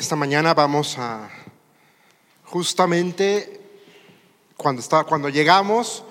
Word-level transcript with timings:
Esta 0.00 0.16
mañana 0.16 0.54
vamos 0.54 0.96
a 0.96 1.28
justamente 2.44 3.60
cuando, 4.56 4.80
está, 4.80 5.04
cuando 5.04 5.28
llegamos 5.28 6.04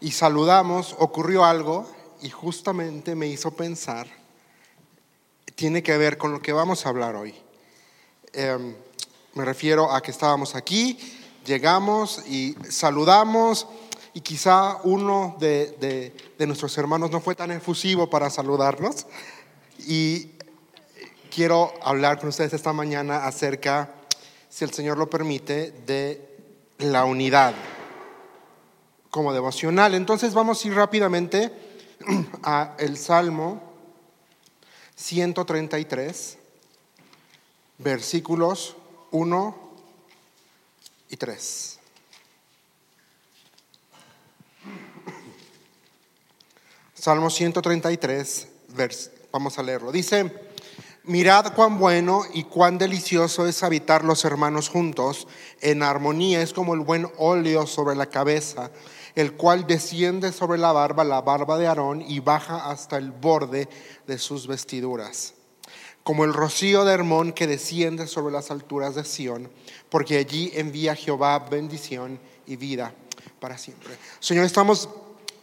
y 0.00 0.10
saludamos 0.10 0.96
ocurrió 0.98 1.44
algo 1.44 1.88
y 2.20 2.30
justamente 2.30 3.14
me 3.14 3.28
hizo 3.28 3.52
pensar, 3.52 4.08
tiene 5.54 5.84
que 5.84 5.96
ver 5.96 6.18
con 6.18 6.32
lo 6.32 6.42
que 6.42 6.52
vamos 6.52 6.84
a 6.84 6.88
hablar 6.88 7.14
hoy. 7.14 7.32
Em, 8.32 8.74
me 9.34 9.44
refiero 9.44 9.92
a 9.92 10.02
que 10.02 10.10
estábamos 10.10 10.56
aquí, 10.56 10.98
llegamos 11.46 12.24
y 12.26 12.56
saludamos 12.68 13.68
y 14.14 14.20
quizá 14.20 14.78
uno 14.82 15.36
de, 15.38 16.12
de 16.36 16.46
nuestros 16.48 16.76
hermanos 16.76 17.12
no 17.12 17.20
fue 17.20 17.36
tan 17.36 17.52
efusivo 17.52 18.10
para 18.10 18.30
saludarnos 18.30 19.06
y 19.86 20.32
quiero 21.38 21.72
hablar 21.82 22.18
con 22.18 22.30
ustedes 22.30 22.52
esta 22.52 22.72
mañana 22.72 23.24
acerca, 23.24 23.94
si 24.48 24.64
el 24.64 24.72
Señor 24.72 24.98
lo 24.98 25.08
permite, 25.08 25.70
de 25.86 26.36
la 26.78 27.04
unidad 27.04 27.54
como 29.08 29.32
devocional. 29.32 29.94
Entonces 29.94 30.34
vamos 30.34 30.64
a 30.64 30.66
ir 30.66 30.74
rápidamente 30.74 31.52
a 32.42 32.74
el 32.80 32.96
Salmo 32.96 33.62
133, 34.96 36.38
versículos 37.78 38.74
1 39.12 39.70
y 41.08 41.16
3. 41.16 41.78
Salmo 46.94 47.30
133, 47.30 48.48
vamos 49.30 49.56
a 49.56 49.62
leerlo. 49.62 49.92
Dice, 49.92 50.47
Mirad 51.08 51.54
cuán 51.54 51.78
bueno 51.78 52.24
y 52.34 52.44
cuán 52.44 52.76
delicioso 52.76 53.46
es 53.46 53.62
habitar 53.62 54.04
los 54.04 54.26
hermanos 54.26 54.68
juntos 54.68 55.26
en 55.62 55.82
armonía. 55.82 56.42
Es 56.42 56.52
como 56.52 56.74
el 56.74 56.80
buen 56.80 57.08
óleo 57.16 57.66
sobre 57.66 57.96
la 57.96 58.10
cabeza, 58.10 58.70
el 59.14 59.32
cual 59.32 59.66
desciende 59.66 60.32
sobre 60.32 60.58
la 60.58 60.70
barba, 60.70 61.04
la 61.04 61.22
barba 61.22 61.56
de 61.56 61.66
Aarón, 61.66 62.02
y 62.02 62.20
baja 62.20 62.68
hasta 62.68 62.98
el 62.98 63.10
borde 63.10 63.70
de 64.06 64.18
sus 64.18 64.46
vestiduras. 64.46 65.32
Como 66.02 66.26
el 66.26 66.34
rocío 66.34 66.84
de 66.84 66.92
Hermón 66.92 67.32
que 67.32 67.46
desciende 67.46 68.06
sobre 68.06 68.34
las 68.34 68.50
alturas 68.50 68.94
de 68.94 69.04
Sión, 69.04 69.50
porque 69.88 70.18
allí 70.18 70.52
envía 70.52 70.94
Jehová 70.94 71.38
bendición 71.38 72.20
y 72.46 72.56
vida 72.56 72.92
para 73.40 73.56
siempre. 73.56 73.96
Señor, 74.20 74.44
estamos 74.44 74.90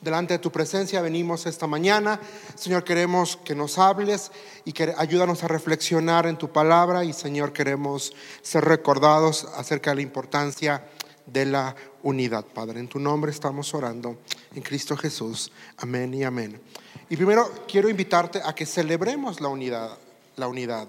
delante 0.02 0.34
de 0.34 0.40
tu 0.40 0.52
presencia 0.52 1.02
venimos 1.02 1.46
esta 1.46 1.68
mañana. 1.68 2.20
Señor, 2.56 2.84
queremos 2.84 3.38
que 3.38 3.56
nos 3.56 3.78
hables 3.78 4.32
y 4.64 4.72
que 4.72 4.94
ayúdanos 4.98 5.44
a 5.44 5.48
reflexionar 5.48 6.28
en 6.28 6.38
tu 6.38 6.52
palabra 6.52 7.04
y 7.04 7.14
Señor, 7.14 7.54
queremos 7.54 8.14
ser 8.42 8.66
recordados 8.66 9.46
acerca 9.56 9.92
de 9.92 9.96
la 9.98 10.02
importancia 10.02 10.86
de 11.26 11.46
la 11.46 11.76
unidad, 12.04 12.46
Padre. 12.46 12.80
En 12.80 12.88
tu 12.88 13.00
nombre 13.00 13.32
estamos 13.32 13.74
orando, 13.74 14.18
en 14.54 14.62
Cristo 14.62 14.96
Jesús. 14.96 15.52
Amén 15.78 16.14
y 16.14 16.24
amén. 16.24 16.62
Y 17.10 17.18
primero 17.18 17.52
quiero 17.68 17.90
invitarte 17.90 18.42
a 18.44 18.54
que 18.54 18.66
celebremos 18.66 19.42
la 19.42 19.48
unidad, 19.48 19.98
la 20.36 20.48
unidad. 20.48 20.88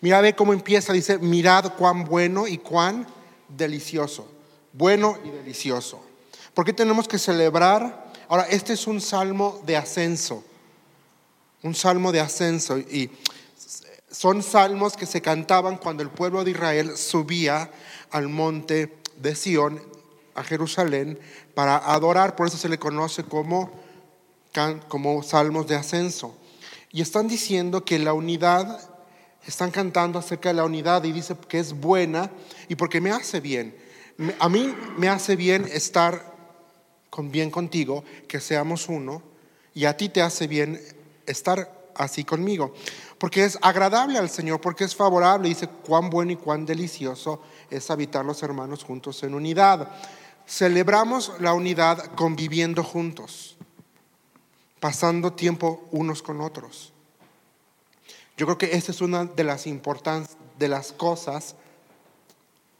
Mira, 0.00 0.20
ve 0.20 0.34
cómo 0.34 0.52
empieza, 0.52 0.92
dice, 0.92 1.18
mirad 1.18 1.74
cuán 1.76 2.04
bueno 2.04 2.46
y 2.46 2.58
cuán 2.58 3.06
delicioso. 3.48 4.28
Bueno 4.72 5.18
y 5.24 5.30
delicioso. 5.30 6.00
¿Por 6.54 6.64
qué 6.64 6.72
tenemos 6.72 7.08
que 7.08 7.18
celebrar 7.18 8.07
Ahora, 8.28 8.46
este 8.50 8.74
es 8.74 8.86
un 8.86 9.00
salmo 9.00 9.62
de 9.64 9.74
ascenso, 9.74 10.44
un 11.62 11.74
salmo 11.74 12.12
de 12.12 12.20
ascenso 12.20 12.78
y 12.78 13.10
son 14.10 14.42
salmos 14.42 14.98
que 14.98 15.06
se 15.06 15.22
cantaban 15.22 15.78
cuando 15.78 16.02
el 16.02 16.10
pueblo 16.10 16.44
de 16.44 16.50
Israel 16.50 16.98
subía 16.98 17.70
al 18.10 18.28
monte 18.28 18.98
de 19.16 19.34
Sión, 19.34 19.82
a 20.34 20.44
Jerusalén, 20.44 21.18
para 21.54 21.78
adorar, 21.78 22.36
por 22.36 22.46
eso 22.46 22.58
se 22.58 22.68
le 22.68 22.78
conoce 22.78 23.24
como, 23.24 23.72
como 24.88 25.22
salmos 25.22 25.66
de 25.66 25.76
ascenso. 25.76 26.36
Y 26.92 27.00
están 27.00 27.28
diciendo 27.28 27.84
que 27.84 27.98
la 27.98 28.12
unidad, 28.12 28.78
están 29.46 29.70
cantando 29.70 30.18
acerca 30.18 30.50
de 30.50 30.56
la 30.56 30.64
unidad 30.64 31.02
y 31.04 31.12
dice 31.12 31.34
que 31.48 31.58
es 31.58 31.72
buena 31.72 32.30
y 32.68 32.74
porque 32.74 33.00
me 33.00 33.10
hace 33.10 33.40
bien. 33.40 33.74
A 34.38 34.50
mí 34.50 34.74
me 34.98 35.08
hace 35.08 35.34
bien 35.34 35.66
estar 35.72 36.37
con 37.10 37.30
bien 37.30 37.50
contigo, 37.50 38.04
que 38.26 38.40
seamos 38.40 38.88
uno, 38.88 39.22
y 39.74 39.84
a 39.84 39.96
ti 39.96 40.08
te 40.08 40.22
hace 40.22 40.46
bien 40.46 40.80
estar 41.26 41.90
así 41.94 42.24
conmigo, 42.24 42.72
porque 43.18 43.44
es 43.44 43.58
agradable 43.60 44.18
al 44.18 44.30
Señor, 44.30 44.60
porque 44.60 44.84
es 44.84 44.94
favorable, 44.94 45.48
dice 45.48 45.68
cuán 45.68 46.10
bueno 46.10 46.32
y 46.32 46.36
cuán 46.36 46.64
delicioso 46.64 47.42
es 47.70 47.90
habitar 47.90 48.24
los 48.24 48.42
hermanos 48.42 48.84
juntos 48.84 49.22
en 49.22 49.34
unidad. 49.34 49.90
Celebramos 50.46 51.32
la 51.40 51.52
unidad 51.52 52.14
conviviendo 52.14 52.82
juntos, 52.82 53.56
pasando 54.80 55.32
tiempo 55.32 55.88
unos 55.90 56.22
con 56.22 56.40
otros. 56.40 56.92
Yo 58.36 58.46
creo 58.46 58.58
que 58.58 58.76
esa 58.76 58.92
es 58.92 59.00
una 59.00 59.24
de 59.24 59.44
las 59.44 59.66
importantes 59.66 60.36
de 60.58 60.68
las 60.68 60.92
cosas 60.92 61.56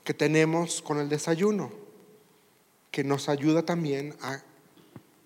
que 0.04 0.14
tenemos 0.14 0.80
con 0.80 0.98
el 0.98 1.08
desayuno 1.08 1.87
que 2.90 3.04
nos 3.04 3.28
ayuda 3.28 3.64
también 3.64 4.14
a 4.22 4.40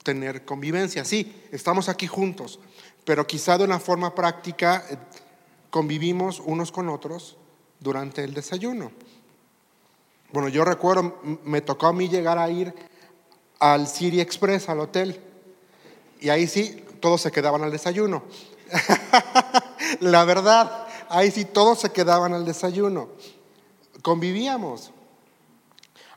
tener 0.03 0.45
convivencia. 0.45 1.05
Sí, 1.05 1.43
estamos 1.51 1.89
aquí 1.89 2.07
juntos, 2.07 2.59
pero 3.05 3.27
quizá 3.27 3.59
de 3.59 3.65
una 3.65 3.79
forma 3.79 4.15
práctica 4.15 4.85
eh, 4.91 4.97
convivimos 5.71 6.41
unos 6.41 6.73
con 6.73 6.89
otros 6.89 7.37
durante 7.81 8.25
el 8.25 8.35
desayuno. 8.35 8.93
Bueno, 10.33 10.49
yo 10.49 10.65
recuerdo, 10.65 11.21
me 11.45 11.61
tocó 11.61 11.89
a 11.89 11.93
mí 11.93 12.09
llegar 12.09 12.39
a 12.39 12.51
ir 12.51 12.75
al 13.59 13.87
City 13.87 14.21
Express, 14.21 14.69
al 14.69 14.81
hotel, 14.81 15.21
y 16.21 16.31
ahí 16.31 16.47
sí, 16.47 16.85
todos 17.01 17.21
se 17.21 17.31
quedaban 17.31 17.63
al 17.63 17.71
desayuno. 17.71 18.23
La 20.01 20.25
verdad, 20.25 20.87
ahí 21.09 21.31
sí, 21.31 21.45
todos 21.45 21.81
se 21.81 21.91
quedaban 21.91 22.33
al 22.33 22.45
desayuno. 22.45 23.09
Convivíamos. 24.03 24.93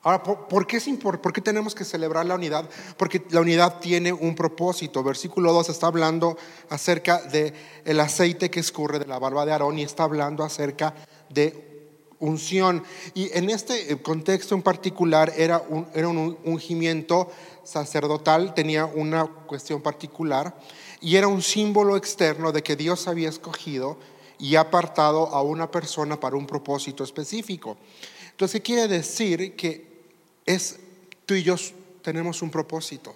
Ahora, 0.06 0.22
¿por 0.22 0.68
qué, 0.68 0.78
es 0.78 0.88
¿por 1.02 1.34
qué 1.34 1.42
tenemos 1.42 1.74
que 1.74 1.84
celebrar 1.84 2.28
la 2.28 2.36
unidad? 2.36 2.70
Porque 2.96 3.24
la 3.32 3.42
unidad 3.42 3.80
tiene 3.80 4.14
un 4.14 4.36
propósito. 4.36 5.02
Versículo 5.02 5.52
2 5.52 5.70
está 5.70 5.88
hablando 5.88 6.38
acerca 6.70 7.24
de 7.24 7.56
aceite 8.00 8.52
que 8.52 8.60
escurre 8.60 9.00
de 9.00 9.08
la 9.08 9.18
barba 9.18 9.48
de 9.48 9.54
Aarón 9.54 9.80
y 9.80 9.82
está 9.82 10.04
hablando 10.04 10.44
acerca 10.44 10.94
de 11.32 11.90
unción. 12.20 12.84
Y 13.16 13.36
en 13.36 13.50
este 13.50 13.92
eh, 13.92 14.00
contexto 14.00 14.54
en 14.54 14.62
particular 14.62 15.34
era 15.36 15.64
un, 15.70 15.88
era 15.96 16.08
un 16.08 16.38
ungimiento 16.44 17.32
sacerdotal, 17.64 18.54
tenía 18.54 18.86
una 18.86 19.26
cuestión 19.26 19.82
particular 19.82 20.56
y 21.02 21.16
era 21.16 21.28
un 21.28 21.42
símbolo 21.42 21.98
externo 21.98 22.52
de 22.52 22.62
que 22.62 22.76
Dios 22.76 23.08
había 23.08 23.30
escogido 23.30 23.98
y 24.38 24.56
apartado 24.56 25.30
a 25.30 25.42
una 25.42 25.72
persona 25.72 26.20
para 26.20 26.36
un 26.36 26.46
propósito 26.46 27.04
específico. 27.04 27.76
Entonces, 28.30 28.62
¿qué 28.62 28.74
quiere 28.74 28.88
decir? 28.88 29.56
Que 29.56 29.95
es 30.46 30.80
tú 31.26 31.34
y 31.34 31.44
yo 31.44 31.56
tenemos 32.02 32.42
un 32.42 32.52
propósito 32.52 33.16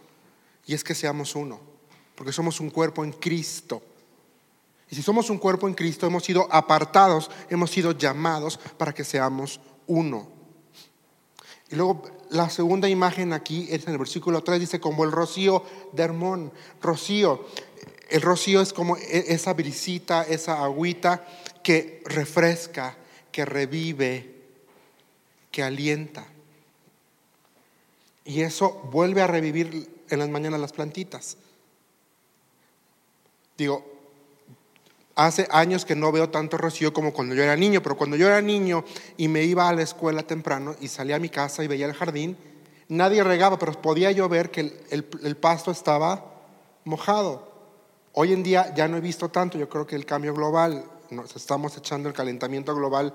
y 0.66 0.74
es 0.74 0.84
que 0.84 0.96
seamos 0.96 1.36
uno, 1.36 1.60
porque 2.16 2.32
somos 2.32 2.60
un 2.60 2.70
cuerpo 2.70 3.04
en 3.04 3.12
Cristo. 3.12 3.82
Y 4.92 4.96
si 4.96 5.04
somos 5.04 5.30
un 5.30 5.38
cuerpo 5.38 5.68
en 5.68 5.76
Cristo, 5.76 6.08
hemos 6.08 6.24
sido 6.24 6.48
apartados, 6.52 7.30
hemos 7.50 7.70
sido 7.70 7.92
llamados 7.92 8.60
para 8.78 8.94
que 8.94 9.04
seamos 9.04 9.60
uno. 9.88 10.28
Y 11.72 11.76
luego 11.76 12.04
la 12.32 12.50
segunda 12.50 12.90
imagen 12.90 13.34
aquí 13.34 13.68
es 13.70 13.86
en 13.86 13.94
el 13.94 14.00
versículo 14.00 14.42
3, 14.42 14.60
dice 14.60 14.80
como 14.80 15.04
el 15.04 15.12
rocío 15.12 15.64
de 15.94 16.04
Hermón. 16.04 16.52
Rocío, 16.82 17.46
el 18.10 18.22
rocío 18.22 18.62
es 18.62 18.74
como 18.74 18.98
e-, 18.98 19.34
esa 19.34 19.54
brisita, 19.54 20.24
esa 20.24 20.64
agüita 20.64 21.28
que 21.64 22.02
refresca, 22.06 22.98
que 23.32 23.46
revive, 23.46 24.36
que 25.52 25.62
alienta. 25.62 26.26
Y 28.30 28.44
eso 28.44 28.80
vuelve 28.92 29.24
a 29.24 29.28
revivir 29.28 29.90
en 30.08 30.20
las 30.20 30.30
mañanas 30.30 30.60
las 30.60 30.72
plantitas. 30.72 31.36
Digo, 33.58 33.84
hace 35.16 35.48
años 35.50 35.84
que 35.84 35.96
no 35.96 36.12
veo 36.12 36.30
tanto 36.30 36.56
rocío 36.56 36.94
como 36.94 37.12
cuando 37.12 37.34
yo 37.34 37.42
era 37.42 37.56
niño, 37.56 37.82
pero 37.82 37.98
cuando 37.98 38.16
yo 38.16 38.28
era 38.28 38.40
niño 38.40 38.86
y 39.18 39.28
me 39.30 39.46
iba 39.46 39.68
a 39.68 39.74
la 39.74 39.82
escuela 39.82 40.22
temprano 40.22 40.76
y 40.80 40.90
salía 40.90 41.16
a 41.16 41.20
mi 41.20 41.30
casa 41.30 41.64
y 41.64 41.68
veía 41.68 41.88
el 41.88 41.96
jardín, 41.96 42.38
nadie 42.88 43.24
regaba, 43.24 43.58
pero 43.58 43.72
podía 43.82 44.12
yo 44.12 44.30
ver 44.30 44.52
que 44.52 44.80
el, 44.92 45.38
pasto 45.38 45.72
estaba 45.72 46.24
mojado. 46.84 47.52
Hoy 48.14 48.32
en 48.32 48.44
día 48.44 48.76
ya 48.76 48.88
no 48.88 48.98
he 48.98 49.02
visto 49.02 49.30
tanto, 49.30 49.58
yo 49.58 49.68
creo 49.70 49.88
que 49.88 49.96
el 49.96 50.06
cambio 50.06 50.36
global, 50.36 50.86
nos 51.10 51.36
estamos 51.36 51.76
echando 51.78 52.08
el 52.08 52.14
calentamiento 52.14 52.76
global, 52.76 53.12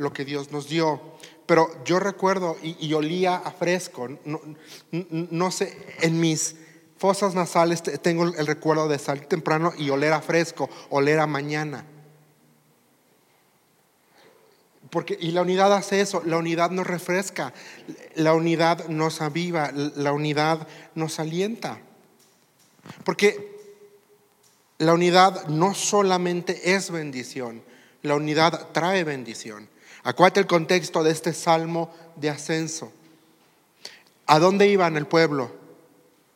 lo 0.00 0.12
que 0.12 0.24
Dios 0.24 0.50
nos 0.50 0.68
dio. 0.68 1.00
Pero 1.46 1.68
yo 1.84 2.00
recuerdo 2.00 2.56
y, 2.62 2.92
olía 2.94 3.36
a 3.36 3.52
fresco. 3.52 4.08
No, 4.24 5.50
sé, 5.50 5.76
en 6.00 6.20
mis 6.20 6.56
fosas 6.96 7.34
nasales 7.34 7.82
tengo 7.82 8.24
el 8.24 8.46
recuerdo 8.46 8.88
de 8.88 8.98
salir 8.98 9.26
temprano 9.26 9.72
y 9.76 9.90
oler 9.90 10.12
a 10.12 10.22
fresco, 10.22 10.70
oler 10.90 11.18
a 11.18 11.26
mañana. 11.26 11.84
Porque, 14.90 15.16
y 15.20 15.30
la 15.30 15.42
unidad 15.42 15.72
hace 15.72 16.00
eso, 16.00 16.22
la 16.24 16.36
unidad 16.36 16.70
nos 16.70 16.86
refresca, 16.86 17.52
la 18.16 18.34
unidad 18.34 18.88
nos 18.88 19.20
aviva, 19.20 19.70
la 19.72 20.12
unidad 20.12 20.66
nos 20.94 21.20
alienta. 21.20 21.80
Porque 23.04 23.58
la 24.78 24.94
unidad 24.94 25.46
no 25.46 25.74
solamente 25.74 26.74
es 26.74 26.90
bendición, 26.90 27.62
la 28.02 28.16
unidad 28.16 28.68
trae 28.72 29.04
bendición. 29.04 29.68
Acuérdate 30.02 30.40
el 30.40 30.46
contexto 30.46 31.02
de 31.02 31.10
este 31.10 31.32
salmo 31.32 31.92
de 32.16 32.30
ascenso. 32.30 32.92
¿A 34.26 34.38
dónde 34.38 34.68
iban 34.68 34.96
el 34.96 35.06
pueblo? 35.06 35.52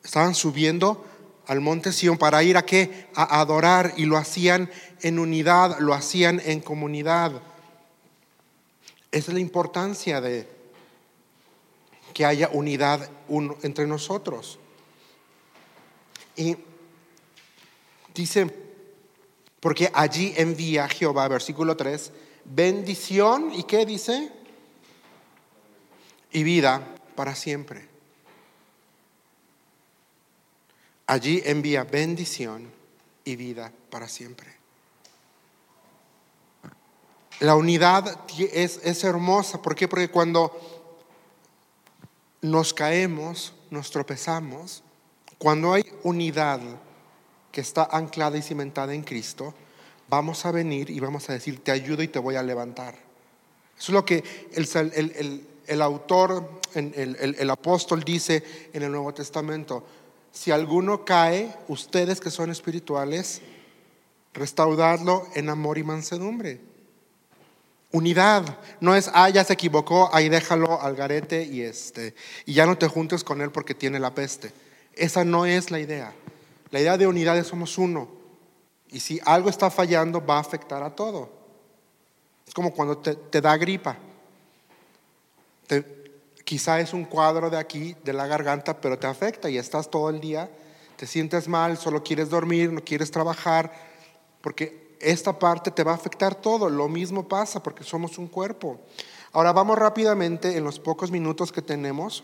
Estaban 0.03 0.35
subiendo 0.35 1.05
al 1.47 1.61
monte 1.61 1.91
Sión 1.91 2.17
para 2.17 2.43
ir 2.43 2.57
a 2.57 2.65
qué? 2.65 3.07
A 3.15 3.39
adorar 3.39 3.93
y 3.97 4.05
lo 4.05 4.17
hacían 4.17 4.69
en 5.01 5.19
unidad, 5.19 5.79
lo 5.79 5.93
hacían 5.93 6.41
en 6.43 6.59
comunidad. 6.59 7.31
Esa 9.11 9.31
es 9.31 9.33
la 9.33 9.39
importancia 9.39 10.21
de 10.21 10.47
que 12.13 12.25
haya 12.25 12.49
unidad 12.51 13.09
entre 13.63 13.87
nosotros. 13.87 14.59
Y 16.35 16.57
dice, 18.13 18.53
porque 19.59 19.89
allí 19.93 20.33
envía 20.37 20.87
Jehová, 20.87 21.27
versículo 21.27 21.75
3, 21.77 22.11
bendición 22.45 23.51
y 23.53 23.63
qué 23.63 23.85
dice? 23.85 24.31
Y 26.31 26.43
vida 26.43 26.95
para 27.15 27.35
siempre. 27.35 27.87
Allí 31.07 31.41
envía 31.45 31.83
bendición 31.83 32.71
y 33.23 33.35
vida 33.35 33.71
para 33.89 34.07
siempre. 34.07 34.55
La 37.39 37.55
unidad 37.55 38.19
es, 38.39 38.79
es 38.83 39.03
hermosa. 39.03 39.61
¿Por 39.61 39.75
qué? 39.75 39.87
Porque 39.87 40.09
cuando 40.09 40.51
nos 42.41 42.73
caemos, 42.73 43.53
nos 43.69 43.91
tropezamos, 43.91 44.83
cuando 45.37 45.73
hay 45.73 45.83
unidad 46.03 46.61
que 47.51 47.61
está 47.61 47.87
anclada 47.91 48.37
y 48.37 48.41
cimentada 48.41 48.93
en 48.93 49.03
Cristo, 49.03 49.53
vamos 50.07 50.45
a 50.45 50.51
venir 50.51 50.89
y 50.89 50.99
vamos 50.99 51.29
a 51.29 51.33
decir, 51.33 51.63
te 51.63 51.71
ayudo 51.71 52.03
y 52.03 52.07
te 52.07 52.19
voy 52.19 52.35
a 52.35 52.43
levantar. 52.43 52.95
Eso 53.77 53.91
es 53.91 53.93
lo 53.93 54.05
que 54.05 54.23
el, 55.67 55.81
autor, 55.81 56.49
el, 56.73 57.35
el 57.37 57.49
apóstol 57.49 58.03
dice 58.03 58.43
en 58.73 58.83
el 58.83 58.91
Nuevo 58.91 59.13
Testamento. 59.13 59.83
Si 60.31 60.51
alguno 60.51 61.05
cae, 61.05 61.53
ustedes 61.67 62.19
que 62.19 62.29
son 62.29 62.51
espirituales, 62.51 63.41
restaurarlo 64.35 65.27
en 65.33 65.49
amor 65.49 65.77
y 65.77 65.83
mansedumbre. 65.83 66.59
Unidad. 67.91 68.59
No 68.81 68.93
es, 68.95 69.09
ah, 69.13 69.29
ya 69.29 69.43
se 69.45 69.53
equivocó, 69.53 70.09
ahí 70.13 70.27
déjalo 70.27 70.81
al 70.81 70.95
garete 70.95 71.43
y, 71.43 71.61
este, 71.61 72.13
y 72.45 72.53
ya 72.53 72.65
no 72.65 72.77
te 72.77 72.87
juntes 72.87 73.23
con 73.23 73.41
él 73.41 73.51
porque 73.51 73.73
tiene 73.73 73.99
la 73.99 74.13
peste. 74.13 74.51
Esa 74.93 75.23
no 75.23 75.45
es 75.45 75.71
la 75.71 75.79
idea. 75.79 76.13
La 76.71 76.81
idea 76.81 76.97
de 76.97 77.07
unidad 77.07 77.37
es 77.37 77.47
somos 77.47 77.77
uno. 77.77 78.09
Y 78.95 79.01
si 79.01 79.19
algo 79.25 79.49
está 79.49 79.69
fallando, 79.69 80.25
va 80.25 80.37
a 80.37 80.39
afectar 80.39 80.81
a 80.81 80.95
todo. 80.95 81.27
Es 82.47 82.53
como 82.53 82.71
cuando 82.71 82.97
te, 82.97 83.41
da 83.41 83.57
gripa. 83.57 83.97
quizá 86.45 86.79
es 86.79 86.93
un 86.93 87.03
cuadro 87.03 87.49
de 87.49 87.57
aquí, 87.57 87.93
de 88.05 88.13
la 88.13 88.25
garganta, 88.25 88.79
pero 88.79 88.97
te 88.97 89.05
afecta 89.05 89.49
y 89.49 89.57
estás 89.57 89.91
todo 89.91 90.09
el 90.09 90.21
día, 90.21 90.49
te 90.95 91.07
sientes 91.07 91.49
mal, 91.49 91.77
solo 91.77 92.03
quieres 92.03 92.29
dormir, 92.29 92.71
no 92.71 92.79
quieres 92.79 93.11
trabajar, 93.11 93.69
porque 94.39 94.95
esta 95.01 95.37
parte 95.37 95.71
te 95.71 95.83
va 95.83 95.91
a 95.91 95.95
afectar 95.95 96.33
todo. 96.33 96.69
Lo 96.69 96.87
mismo 96.87 97.27
pasa 97.27 97.61
porque 97.61 97.83
somos 97.83 98.17
un 98.17 98.29
cuerpo. 98.29 98.79
Ahora 99.33 99.51
vamos 99.51 99.77
rápidamente 99.77 100.55
en 100.55 100.63
los 100.63 100.79
pocos 100.79 101.11
minutos 101.11 101.51
que 101.51 101.61
tenemos 101.61 102.23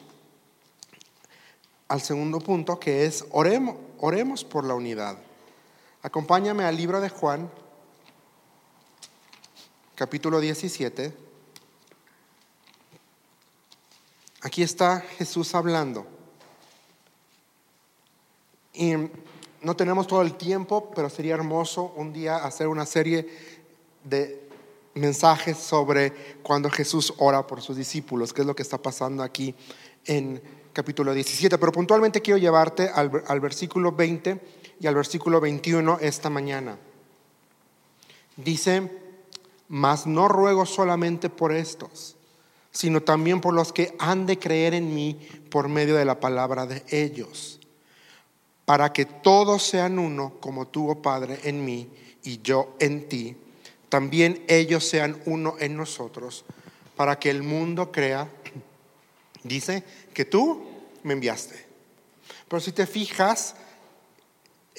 al 1.89 1.99
segundo 1.99 2.39
punto, 2.39 2.79
que 2.79 3.03
es 3.03 3.25
oremos, 3.31 3.75
oremos 3.99 4.45
por 4.45 4.63
la 4.63 4.73
unidad. 4.73 5.17
Acompáñame 6.03 6.63
al 6.63 6.75
libro 6.75 6.99
de 6.99 7.09
Juan, 7.09 7.47
capítulo 9.93 10.39
17. 10.39 11.13
Aquí 14.41 14.63
está 14.63 15.01
Jesús 15.01 15.53
hablando. 15.53 16.07
Y 18.73 18.93
no 19.61 19.75
tenemos 19.75 20.07
todo 20.07 20.23
el 20.23 20.33
tiempo, 20.37 20.89
pero 20.95 21.07
sería 21.07 21.35
hermoso 21.35 21.93
un 21.95 22.11
día 22.11 22.37
hacer 22.37 22.67
una 22.67 22.87
serie 22.87 23.29
de 24.03 24.49
mensajes 24.95 25.55
sobre 25.55 26.39
cuando 26.41 26.71
Jesús 26.71 27.13
ora 27.19 27.45
por 27.45 27.61
sus 27.61 27.77
discípulos, 27.77 28.33
qué 28.33 28.41
es 28.41 28.47
lo 28.47 28.55
que 28.55 28.63
está 28.63 28.79
pasando 28.79 29.21
aquí 29.21 29.53
en 30.05 30.41
capítulo 30.73 31.13
17. 31.13 31.59
Pero 31.59 31.71
puntualmente 31.71 32.23
quiero 32.23 32.39
llevarte 32.39 32.89
al, 32.89 33.23
al 33.27 33.39
versículo 33.39 33.91
20 33.91 34.60
y 34.81 34.87
al 34.87 34.95
versículo 34.95 35.39
21 35.39 35.99
esta 36.01 36.31
mañana. 36.31 36.77
Dice, 38.35 38.89
mas 39.67 40.07
no 40.07 40.27
ruego 40.27 40.65
solamente 40.65 41.29
por 41.29 41.51
estos, 41.51 42.15
sino 42.71 43.03
también 43.03 43.41
por 43.41 43.53
los 43.53 43.71
que 43.71 43.95
han 43.99 44.25
de 44.25 44.39
creer 44.39 44.73
en 44.73 44.93
mí 44.95 45.19
por 45.51 45.69
medio 45.69 45.95
de 45.95 46.05
la 46.05 46.19
palabra 46.19 46.65
de 46.65 46.83
ellos, 46.89 47.59
para 48.65 48.91
que 48.91 49.05
todos 49.05 49.61
sean 49.61 49.99
uno 49.99 50.33
como 50.39 50.67
tú, 50.67 50.89
oh 50.89 51.01
Padre, 51.01 51.39
en 51.43 51.63
mí 51.63 51.87
y 52.23 52.41
yo 52.41 52.75
en 52.79 53.07
ti, 53.07 53.37
también 53.87 54.43
ellos 54.47 54.87
sean 54.87 55.21
uno 55.25 55.57
en 55.59 55.77
nosotros, 55.77 56.43
para 56.95 57.19
que 57.19 57.29
el 57.29 57.43
mundo 57.43 57.91
crea, 57.91 58.27
dice, 59.43 59.83
que 60.13 60.25
tú 60.25 60.63
me 61.03 61.13
enviaste. 61.13 61.67
Pero 62.47 62.59
si 62.59 62.71
te 62.71 62.87
fijas, 62.87 63.55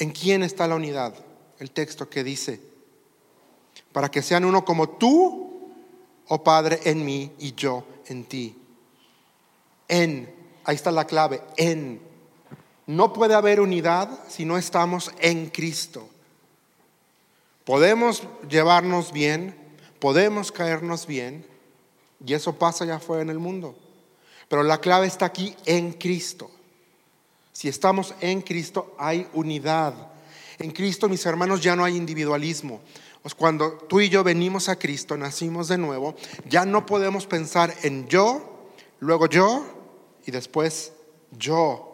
¿En 0.02 0.10
quién 0.10 0.42
está 0.42 0.66
la 0.66 0.74
unidad? 0.74 1.14
El 1.60 1.70
texto 1.70 2.10
que 2.10 2.24
dice, 2.24 2.58
para 3.92 4.10
que 4.10 4.20
sean 4.20 4.44
uno 4.44 4.64
como 4.64 4.88
tú, 4.88 5.70
oh 6.26 6.42
Padre, 6.42 6.80
en 6.86 7.04
mí 7.04 7.30
y 7.38 7.54
yo 7.54 7.84
en 8.06 8.24
ti. 8.24 8.58
En, 9.86 10.34
ahí 10.64 10.74
está 10.74 10.90
la 10.90 11.06
clave, 11.06 11.40
en. 11.56 12.00
No 12.84 13.12
puede 13.12 13.34
haber 13.34 13.60
unidad 13.60 14.10
si 14.28 14.44
no 14.44 14.58
estamos 14.58 15.12
en 15.20 15.50
Cristo. 15.50 16.08
Podemos 17.64 18.24
llevarnos 18.50 19.12
bien, 19.12 19.54
podemos 20.00 20.50
caernos 20.50 21.06
bien, 21.06 21.46
y 22.26 22.34
eso 22.34 22.58
pasa 22.58 22.84
ya 22.84 22.98
fuera 22.98 23.22
en 23.22 23.30
el 23.30 23.38
mundo. 23.38 23.76
Pero 24.48 24.64
la 24.64 24.80
clave 24.80 25.06
está 25.06 25.26
aquí 25.26 25.54
en 25.64 25.92
Cristo. 25.92 26.50
Si 27.52 27.68
estamos 27.68 28.14
en 28.20 28.42
Cristo, 28.42 28.94
hay 28.98 29.28
unidad. 29.34 29.94
En 30.58 30.70
Cristo, 30.70 31.08
mis 31.08 31.24
hermanos, 31.26 31.60
ya 31.60 31.76
no 31.76 31.84
hay 31.84 31.96
individualismo. 31.96 32.80
Pues 33.22 33.34
cuando 33.34 33.72
tú 33.72 34.00
y 34.00 34.08
yo 34.08 34.24
venimos 34.24 34.68
a 34.68 34.76
Cristo, 34.76 35.16
nacimos 35.16 35.68
de 35.68 35.78
nuevo, 35.78 36.16
ya 36.48 36.64
no 36.64 36.86
podemos 36.86 37.26
pensar 37.26 37.72
en 37.82 38.08
yo, 38.08 38.68
luego 38.98 39.26
yo 39.28 39.64
y 40.26 40.30
después 40.30 40.92
yo. 41.30 41.88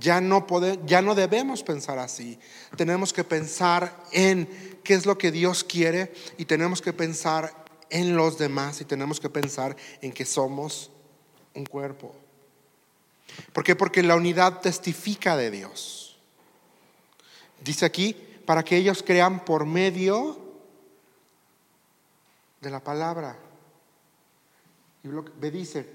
Ya 0.00 0.20
no, 0.20 0.46
ya 0.86 1.02
no 1.02 1.14
debemos 1.14 1.62
pensar 1.62 1.98
así. 1.98 2.38
Tenemos 2.76 3.12
que 3.12 3.22
pensar 3.22 3.94
en 4.12 4.48
qué 4.82 4.94
es 4.94 5.04
lo 5.06 5.18
que 5.18 5.30
Dios 5.30 5.62
quiere 5.62 6.12
y 6.38 6.46
tenemos 6.46 6.80
que 6.80 6.92
pensar 6.92 7.64
en 7.90 8.16
los 8.16 8.38
demás 8.38 8.80
y 8.80 8.84
tenemos 8.84 9.20
que 9.20 9.28
pensar 9.28 9.76
en 10.00 10.12
que 10.12 10.24
somos 10.24 10.90
un 11.54 11.66
cuerpo. 11.66 12.14
¿Por 13.52 13.64
qué? 13.64 13.76
Porque 13.76 14.02
la 14.02 14.16
unidad 14.16 14.60
testifica 14.60 15.36
de 15.36 15.50
Dios. 15.50 16.16
Dice 17.62 17.84
aquí, 17.86 18.14
para 18.44 18.62
que 18.62 18.76
ellos 18.76 19.02
crean 19.02 19.44
por 19.44 19.64
medio 19.64 20.38
de 22.60 22.70
la 22.70 22.80
palabra. 22.80 23.38
Y 25.02 25.08
me 25.08 25.50
dice, 25.50 25.86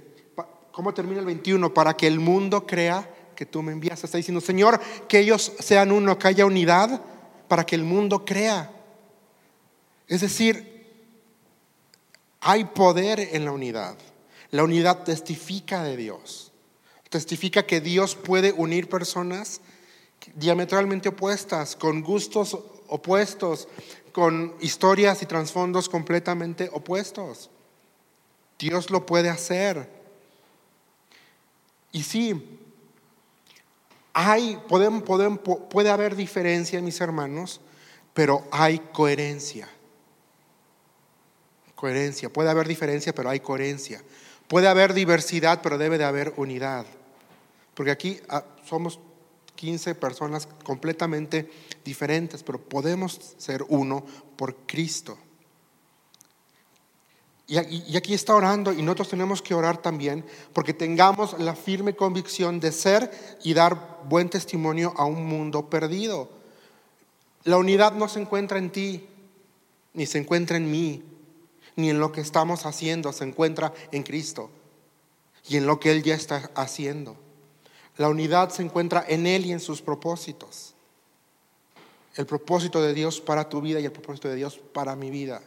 ¿cómo 0.72 0.94
termina 0.94 1.20
el 1.20 1.26
21? 1.26 1.74
Para 1.74 1.96
que 1.96 2.08
el 2.08 2.20
mundo 2.20 2.66
crea 2.66 3.08
que 3.36 3.46
tú 3.46 3.62
me 3.64 3.72
envías. 3.72 4.04
Está 4.04 4.18
diciendo, 4.18 4.42
Señor, 4.42 4.80
que 5.08 5.20
ellos 5.20 5.54
sean 5.60 5.92
uno, 5.92 6.20
que 6.20 6.28
haya 6.28 6.46
unidad, 6.46 7.02
para 7.48 7.66
que 7.66 7.76
el 7.76 7.84
mundo 7.84 8.26
crea. 8.26 8.72
Es 10.08 10.22
decir, 10.22 10.70
hay 12.42 12.66
poder 12.66 13.20
en 13.20 13.46
la 13.46 13.52
unidad. 13.52 13.98
La 14.52 14.64
unidad 14.64 15.04
testifica 15.04 15.84
de 15.84 15.98
Dios. 15.98 16.49
Testifica 17.10 17.66
que 17.66 17.82
Dios 17.82 18.16
puede 18.16 18.52
unir 18.52 18.88
personas 18.88 19.62
diametralmente 20.36 21.10
opuestas, 21.10 21.76
con 21.76 22.02
gustos 22.02 22.58
opuestos, 22.88 23.68
con 24.12 24.56
historias 24.60 25.22
y 25.22 25.26
trasfondos 25.26 25.90
completamente 25.90 26.70
opuestos. 26.74 27.50
Dios 28.58 28.90
lo 28.90 29.06
puede 29.06 29.30
hacer. 29.30 29.90
Y 31.92 32.04
sí, 32.04 32.60
hay, 34.14 34.60
puede 34.68 35.90
haber 35.90 36.16
diferencia, 36.16 36.82
mis 36.82 37.00
hermanos, 37.02 37.62
pero 38.14 38.48
hay 38.52 38.80
coherencia. 38.92 39.70
Coherencia. 41.76 42.30
Puede 42.30 42.50
haber 42.50 42.68
diferencia, 42.68 43.16
pero 43.16 43.30
hay 43.30 43.40
coherencia. 43.40 44.04
Puede 44.48 44.68
haber 44.68 44.94
diversidad, 44.94 45.62
pero 45.64 45.78
debe 45.78 45.98
de 45.98 46.04
haber 46.04 46.34
unidad. 46.36 46.86
Porque 47.80 47.92
aquí 47.92 48.20
ah, 48.28 48.44
somos 48.66 49.00
15 49.56 49.96
personas 49.96 50.50
completamente 50.66 51.50
diferentes, 51.86 52.44
pero 52.44 52.60
podemos 52.60 53.18
ser 53.38 53.64
uno 53.70 54.04
por 54.36 54.54
Cristo. 54.68 55.18
Y 57.48 57.96
aquí 57.96 58.14
está 58.14 58.36
orando 58.36 58.74
y 58.74 58.82
nosotros 58.82 59.08
tenemos 59.12 59.42
que 59.42 59.54
orar 59.54 59.82
también 59.82 60.26
porque 60.52 60.74
tengamos 60.74 61.40
la 61.40 61.56
firme 61.56 61.96
convicción 61.96 62.60
de 62.60 62.74
ser 62.74 63.38
y 63.46 63.54
dar 63.54 64.02
buen 64.10 64.30
testimonio 64.30 64.94
a 64.98 65.06
un 65.06 65.26
mundo 65.26 65.70
perdido. 65.70 66.30
La 67.46 67.56
unidad 67.56 67.94
no 67.94 68.10
se 68.10 68.20
encuentra 68.20 68.58
en 68.58 68.72
ti, 68.72 69.08
ni 69.94 70.06
se 70.06 70.18
encuentra 70.18 70.58
en 70.58 70.70
mí, 70.70 71.02
ni 71.78 71.92
en 71.92 72.02
lo 72.02 72.12
que 72.12 72.20
estamos 72.20 72.66
haciendo, 72.66 73.14
se 73.14 73.24
encuentra 73.24 73.72
en 73.94 74.04
Cristo 74.04 74.50
y 75.48 75.56
en 75.56 75.66
lo 75.66 75.80
que 75.80 75.94
Él 75.94 76.04
ya 76.04 76.16
está 76.16 76.52
haciendo. 76.56 77.29
La 78.00 78.08
unidad 78.08 78.50
se 78.50 78.64
encuentra 78.64 79.04
en 79.10 79.28
Él 79.28 79.46
y 79.46 79.52
en 79.52 79.60
sus 79.60 79.82
propósitos. 79.82 80.74
El 82.16 82.26
propósito 82.26 82.82
de 82.82 82.94
Dios 82.94 83.20
para 83.20 83.50
tu 83.50 83.60
vida 83.60 83.82
y 83.82 83.86
el 83.86 83.92
propósito 83.92 84.30
de 84.30 84.36
Dios 84.36 84.58
para 84.74 84.96
mi 84.96 85.10
vida. 85.10 85.42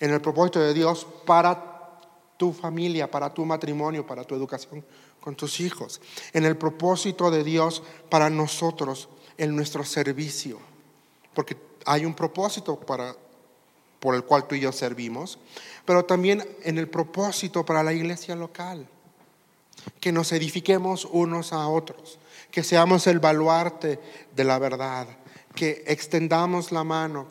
En 0.00 0.10
el 0.10 0.22
propósito 0.22 0.60
de 0.60 0.72
Dios 0.72 1.06
para 1.26 2.00
tu 2.38 2.54
familia, 2.54 3.10
para 3.10 3.34
tu 3.34 3.44
matrimonio, 3.44 4.06
para 4.06 4.24
tu 4.24 4.34
educación 4.34 4.82
con 5.20 5.36
tus 5.36 5.60
hijos, 5.60 6.00
en 6.32 6.46
el 6.46 6.56
propósito 6.56 7.30
de 7.30 7.44
Dios 7.44 7.82
para 8.08 8.30
nosotros, 8.30 9.10
en 9.36 9.54
nuestro 9.54 9.84
servicio, 9.84 10.58
porque 11.34 11.54
hay 11.84 12.06
un 12.06 12.14
propósito 12.14 12.80
para, 12.80 13.14
por 14.00 14.14
el 14.14 14.24
cual 14.24 14.46
tú 14.46 14.54
y 14.54 14.60
yo 14.60 14.72
servimos, 14.72 15.38
pero 15.84 16.06
también 16.06 16.48
en 16.62 16.78
el 16.78 16.88
propósito 16.88 17.62
para 17.62 17.82
la 17.82 17.92
iglesia 17.92 18.34
local, 18.36 18.88
que 20.00 20.12
nos 20.12 20.32
edifiquemos 20.32 21.04
unos 21.04 21.52
a 21.52 21.68
otros, 21.68 22.18
que 22.50 22.62
seamos 22.62 23.06
el 23.06 23.18
baluarte 23.18 24.00
de 24.34 24.44
la 24.44 24.58
verdad, 24.58 25.08
que 25.54 25.84
extendamos 25.86 26.72
la 26.72 26.84
mano, 26.84 27.28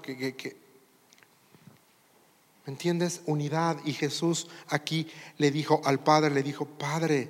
¿Me 2.67 2.73
entiendes? 2.73 3.21
Unidad. 3.25 3.77
Y 3.85 3.93
Jesús 3.93 4.49
aquí 4.67 5.07
le 5.37 5.51
dijo 5.51 5.81
al 5.85 6.01
Padre, 6.01 6.31
le 6.31 6.43
dijo, 6.43 6.65
Padre, 6.65 7.29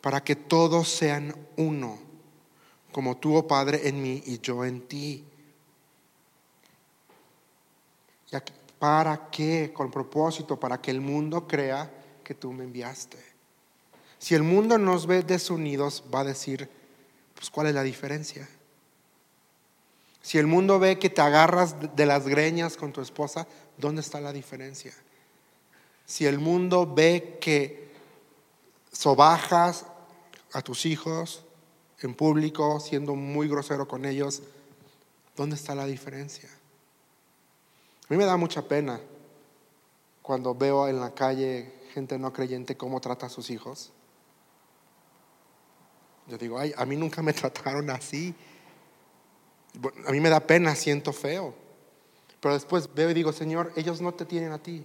para 0.00 0.24
que 0.24 0.34
todos 0.34 0.88
sean 0.88 1.36
uno, 1.56 1.98
como 2.90 3.16
tú, 3.16 3.36
oh 3.36 3.46
Padre, 3.46 3.88
en 3.88 4.02
mí 4.02 4.20
y 4.26 4.40
yo 4.40 4.64
en 4.64 4.88
ti. 4.88 5.24
¿Para 8.78 9.28
qué? 9.30 9.72
Con 9.72 9.90
propósito, 9.90 10.58
para 10.58 10.80
que 10.80 10.90
el 10.90 11.00
mundo 11.00 11.46
crea 11.46 11.90
que 12.24 12.34
tú 12.34 12.52
me 12.52 12.64
enviaste. 12.64 13.18
Si 14.18 14.34
el 14.34 14.42
mundo 14.42 14.78
nos 14.78 15.06
ve 15.06 15.22
desunidos, 15.22 16.04
va 16.12 16.20
a 16.20 16.24
decir, 16.24 16.68
pues 17.34 17.50
¿cuál 17.50 17.68
es 17.68 17.74
la 17.74 17.82
diferencia? 17.82 18.48
Si 20.22 20.38
el 20.38 20.46
mundo 20.46 20.78
ve 20.78 20.98
que 20.98 21.10
te 21.10 21.20
agarras 21.20 21.76
de 21.96 22.06
las 22.06 22.26
greñas 22.26 22.76
con 22.76 22.92
tu 22.92 23.00
esposa, 23.00 23.46
¿Dónde 23.78 24.00
está 24.00 24.20
la 24.20 24.32
diferencia? 24.32 24.92
Si 26.04 26.26
el 26.26 26.38
mundo 26.40 26.92
ve 26.92 27.38
que 27.40 27.92
sobajas 28.92 29.86
a 30.52 30.62
tus 30.62 30.84
hijos 30.84 31.44
en 32.00 32.14
público, 32.14 32.80
siendo 32.80 33.14
muy 33.14 33.48
grosero 33.48 33.86
con 33.86 34.04
ellos, 34.04 34.42
¿dónde 35.36 35.54
está 35.54 35.76
la 35.76 35.86
diferencia? 35.86 36.48
A 36.48 38.12
mí 38.12 38.16
me 38.16 38.24
da 38.24 38.36
mucha 38.36 38.62
pena 38.62 39.00
cuando 40.22 40.54
veo 40.54 40.88
en 40.88 40.98
la 41.00 41.14
calle 41.14 41.72
gente 41.94 42.18
no 42.18 42.32
creyente 42.32 42.76
cómo 42.76 43.00
trata 43.00 43.26
a 43.26 43.30
sus 43.30 43.50
hijos. 43.50 43.92
Yo 46.28 46.38
digo, 46.38 46.58
ay, 46.58 46.72
a 46.76 46.84
mí 46.84 46.96
nunca 46.96 47.22
me 47.22 47.32
trataron 47.34 47.90
así. 47.90 48.34
A 50.06 50.12
mí 50.12 50.20
me 50.20 50.28
da 50.28 50.40
pena, 50.40 50.74
siento 50.74 51.12
feo. 51.12 51.54
Pero 52.40 52.54
después 52.54 52.92
veo 52.94 53.10
y 53.10 53.14
digo, 53.14 53.32
Señor, 53.32 53.72
ellos 53.76 54.00
no 54.00 54.12
te 54.12 54.24
tienen 54.24 54.52
a 54.52 54.58
ti. 54.58 54.84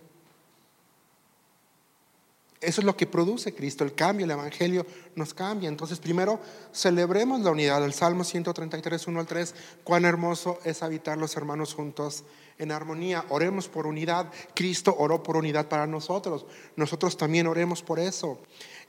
Eso 2.63 2.81
es 2.81 2.85
lo 2.85 2.95
que 2.95 3.05
produce 3.05 3.53
Cristo, 3.53 3.83
el 3.83 3.93
cambio, 3.93 4.25
el 4.25 4.31
Evangelio 4.31 4.85
nos 5.15 5.33
cambia. 5.33 5.69
Entonces, 5.69 5.99
primero, 5.99 6.39
celebremos 6.73 7.41
la 7.41 7.51
unidad. 7.51 7.83
El 7.83 7.93
Salmo 7.93 8.23
133, 8.23 9.07
1 9.07 9.19
al 9.19 9.27
3, 9.27 9.55
cuán 9.83 10.05
hermoso 10.05 10.59
es 10.63 10.81
habitar 10.81 11.17
los 11.17 11.35
hermanos 11.35 11.73
juntos 11.73 12.23
en 12.57 12.71
armonía. 12.71 13.25
Oremos 13.29 13.67
por 13.67 13.87
unidad. 13.87 14.31
Cristo 14.55 14.95
oró 14.97 15.21
por 15.23 15.37
unidad 15.37 15.67
para 15.67 15.87
nosotros. 15.87 16.45
Nosotros 16.75 17.17
también 17.17 17.47
oremos 17.47 17.81
por 17.81 17.99
eso. 17.99 18.39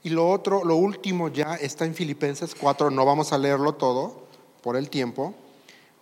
Y 0.05 0.09
lo 0.09 0.29
otro, 0.29 0.63
lo 0.63 0.75
último 0.75 1.29
ya 1.29 1.55
está 1.55 1.83
en 1.85 1.95
Filipenses 1.95 2.53
4, 2.53 2.91
no 2.91 3.05
vamos 3.05 3.33
a 3.33 3.39
leerlo 3.39 3.73
todo 3.73 4.27
por 4.61 4.75
el 4.75 4.89
tiempo, 4.89 5.33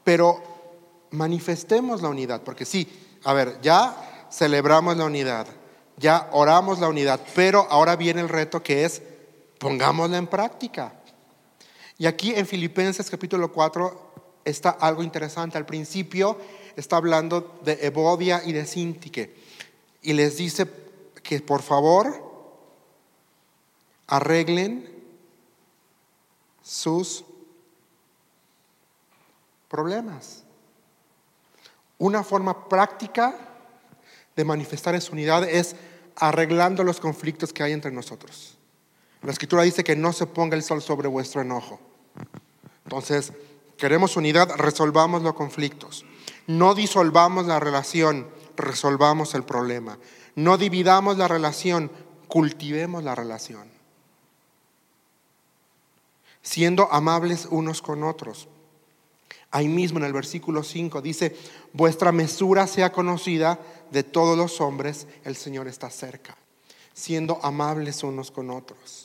pero 0.04 0.44
manifestemos 1.12 2.02
la 2.02 2.10
unidad, 2.10 2.42
porque 2.42 2.66
sí, 2.66 2.88
a 3.24 3.32
ver, 3.32 3.60
ya 3.62 4.28
celebramos 4.30 4.98
la 4.98 5.06
unidad, 5.06 5.48
ya 6.04 6.28
oramos 6.34 6.80
la 6.80 6.90
unidad, 6.90 7.22
pero 7.34 7.66
ahora 7.70 7.96
viene 7.96 8.20
el 8.20 8.28
reto 8.28 8.62
que 8.62 8.84
es 8.84 9.02
pongámosla 9.58 10.18
en 10.18 10.28
práctica. 10.28 10.94
Y 11.98 12.08
aquí 12.08 12.34
en 12.36 12.46
Filipenses 12.46 13.10
capítulo 13.10 13.54
4 13.54 14.42
está 14.44 14.72
algo 14.72 15.02
interesante. 15.02 15.58
Al 15.58 15.66
principio 15.66 16.38
está 16.76 16.98
hablando 16.98 17.58
de 17.64 17.80
Evodia 17.86 18.42
y 18.44 18.52
de 18.52 18.66
Sintique 18.66 19.34
y 20.02 20.12
les 20.12 20.36
dice 20.36 20.68
que 21.24 21.40
por 21.40 21.62
favor 21.62 22.14
arreglen 24.08 24.94
sus 26.62 27.24
problemas. 29.70 30.44
Una 31.98 32.26
forma 32.26 32.68
práctica 32.68 33.38
de 34.36 34.44
manifestar 34.44 34.96
esa 34.96 35.14
unidad 35.14 35.48
es 35.48 35.78
arreglando 36.16 36.84
los 36.84 37.00
conflictos 37.00 37.54
que 37.54 37.64
hay 37.64 37.72
entre 37.74 37.92
nosotros. 37.92 38.58
La 39.22 39.32
escritura 39.32 39.64
dice 39.64 39.84
que 39.84 39.96
no 39.96 40.12
se 40.14 40.28
ponga 40.28 40.56
el 40.56 40.64
sol 40.64 40.82
sobre 40.82 41.08
vuestro 41.08 41.42
enojo. 41.42 41.80
Entonces, 42.84 43.34
queremos 43.78 44.18
unidad, 44.18 44.50
resolvamos 44.58 45.24
los 45.24 45.34
conflictos. 45.34 46.06
No 46.46 46.76
disolvamos 46.76 47.46
la 47.46 47.60
relación, 47.60 48.28
resolvamos 48.58 49.34
el 49.34 49.44
problema. 49.44 49.98
No 50.36 50.58
dividamos 50.58 51.18
la 51.18 51.28
relación, 51.28 51.92
cultivemos 52.28 53.04
la 53.04 53.16
relación. 53.16 53.72
Siendo 56.42 56.92
amables 56.92 57.48
unos 57.50 57.82
con 57.82 58.04
otros. 58.04 58.50
Ahí 59.52 59.68
mismo 59.68 60.00
en 60.00 60.06
el 60.06 60.14
versículo 60.14 60.64
5 60.64 61.02
dice, 61.02 61.36
vuestra 61.74 62.12
mesura 62.12 62.66
sea 62.66 62.92
conocida 62.92 63.60
de 63.92 64.04
todos 64.04 64.38
los 64.38 64.60
hombres, 64.62 65.08
el 65.24 65.36
Señor 65.36 65.68
está 65.68 65.90
cerca, 65.90 66.36
siendo 66.94 67.40
amables 67.44 68.04
unos 68.04 68.32
con 68.32 68.50
otros. 68.50 69.04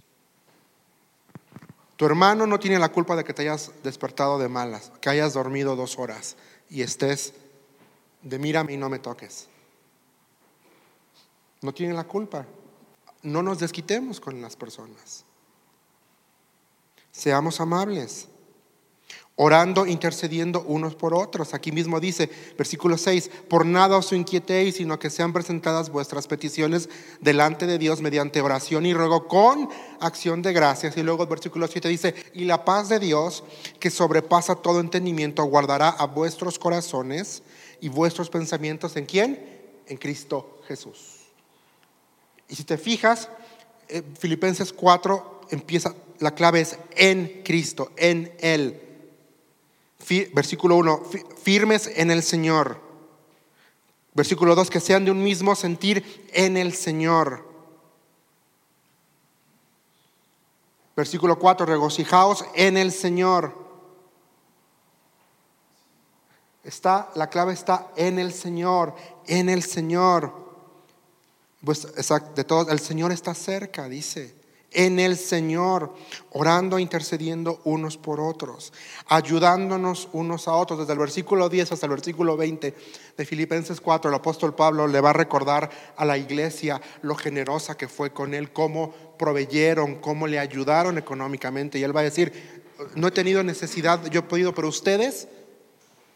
Tu 1.96 2.06
hermano 2.06 2.46
no 2.46 2.58
tiene 2.60 2.78
la 2.78 2.90
culpa 2.90 3.16
de 3.16 3.24
que 3.24 3.34
te 3.34 3.42
hayas 3.42 3.72
despertado 3.82 4.38
de 4.38 4.48
malas, 4.48 4.92
que 5.00 5.10
hayas 5.10 5.34
dormido 5.34 5.76
dos 5.76 5.98
horas 5.98 6.36
y 6.70 6.82
estés 6.82 7.34
de 8.22 8.38
mírame 8.38 8.74
y 8.74 8.76
no 8.76 8.88
me 8.88 9.00
toques. 9.00 9.48
No 11.60 11.74
tiene 11.74 11.94
la 11.94 12.04
culpa. 12.04 12.46
No 13.22 13.42
nos 13.42 13.58
desquitemos 13.58 14.20
con 14.20 14.40
las 14.40 14.54
personas. 14.54 15.24
Seamos 17.10 17.60
amables 17.60 18.28
orando, 19.40 19.86
intercediendo 19.86 20.62
unos 20.62 20.96
por 20.96 21.14
otros. 21.14 21.54
Aquí 21.54 21.70
mismo 21.70 22.00
dice, 22.00 22.28
versículo 22.58 22.98
6, 22.98 23.30
por 23.48 23.64
nada 23.64 23.96
os 23.96 24.12
inquietéis, 24.12 24.76
sino 24.76 24.98
que 24.98 25.10
sean 25.10 25.32
presentadas 25.32 25.90
vuestras 25.90 26.26
peticiones 26.26 26.88
delante 27.20 27.66
de 27.66 27.78
Dios 27.78 28.02
mediante 28.02 28.40
oración 28.40 28.84
y 28.84 28.94
ruego 28.94 29.28
con 29.28 29.68
acción 30.00 30.42
de 30.42 30.52
gracias. 30.52 30.96
Y 30.96 31.04
luego 31.04 31.22
el 31.22 31.28
versículo 31.28 31.68
7 31.68 31.88
dice, 31.88 32.14
y 32.34 32.46
la 32.46 32.64
paz 32.64 32.88
de 32.88 32.98
Dios, 32.98 33.44
que 33.78 33.90
sobrepasa 33.90 34.56
todo 34.56 34.80
entendimiento, 34.80 35.44
guardará 35.44 35.90
a 35.90 36.06
vuestros 36.06 36.58
corazones 36.58 37.44
y 37.80 37.88
vuestros 37.88 38.30
pensamientos 38.30 38.96
en 38.96 39.06
quién? 39.06 39.60
En 39.86 39.98
Cristo 39.98 40.58
Jesús. 40.66 41.18
Y 42.48 42.56
si 42.56 42.64
te 42.64 42.76
fijas, 42.76 43.28
eh, 43.86 44.02
Filipenses 44.18 44.72
4 44.72 45.42
empieza, 45.50 45.94
la 46.18 46.34
clave 46.34 46.62
es 46.62 46.76
en 46.96 47.42
Cristo, 47.44 47.92
en 47.96 48.32
Él 48.40 48.82
versículo 50.32 50.76
1, 50.76 51.02
firmes 51.42 51.90
en 51.94 52.10
el 52.10 52.22
Señor. 52.22 52.80
Versículo 54.14 54.54
2, 54.54 54.70
que 54.70 54.80
sean 54.80 55.04
de 55.04 55.10
un 55.10 55.22
mismo 55.22 55.54
sentir 55.54 56.28
en 56.32 56.56
el 56.56 56.72
Señor. 56.72 57.46
Versículo 60.96 61.38
4, 61.38 61.66
regocijaos 61.66 62.44
en 62.54 62.76
el 62.76 62.90
Señor. 62.90 63.54
Está, 66.64 67.10
la 67.14 67.30
clave 67.30 67.52
está 67.52 67.92
en 67.96 68.18
el 68.18 68.32
Señor, 68.32 68.94
en 69.26 69.48
el 69.48 69.62
Señor. 69.62 70.32
Pues, 71.64 71.84
exacto, 71.84 72.32
de 72.34 72.44
todos, 72.44 72.68
el 72.68 72.80
Señor 72.80 73.12
está 73.12 73.34
cerca, 73.34 73.88
dice. 73.88 74.37
En 74.70 74.98
el 74.98 75.16
Señor, 75.16 75.94
orando, 76.30 76.78
intercediendo 76.78 77.60
unos 77.64 77.96
por 77.96 78.20
otros, 78.20 78.72
ayudándonos 79.06 80.08
unos 80.12 80.46
a 80.46 80.52
otros. 80.52 80.80
Desde 80.80 80.92
el 80.92 80.98
versículo 80.98 81.48
10 81.48 81.72
hasta 81.72 81.86
el 81.86 81.90
versículo 81.90 82.36
20 82.36 82.74
de 83.16 83.24
Filipenses 83.24 83.80
4, 83.80 84.10
el 84.10 84.14
apóstol 84.14 84.54
Pablo 84.54 84.86
le 84.86 85.00
va 85.00 85.10
a 85.10 85.14
recordar 85.14 85.70
a 85.96 86.04
la 86.04 86.18
iglesia 86.18 86.82
lo 87.00 87.14
generosa 87.14 87.78
que 87.78 87.88
fue 87.88 88.12
con 88.12 88.34
él, 88.34 88.52
cómo 88.52 88.92
proveyeron, 89.18 89.96
cómo 89.96 90.26
le 90.26 90.38
ayudaron 90.38 90.98
económicamente. 90.98 91.78
Y 91.78 91.82
él 91.82 91.96
va 91.96 92.00
a 92.00 92.04
decir, 92.04 92.32
no 92.94 93.08
he 93.08 93.12
tenido 93.12 93.42
necesidad, 93.42 94.04
yo 94.10 94.20
he 94.20 94.22
podido, 94.24 94.54
pero 94.54 94.68
ustedes 94.68 95.28